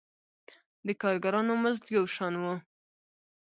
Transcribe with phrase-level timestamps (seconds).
[0.85, 2.45] د کارګرانو مزد یو شان و.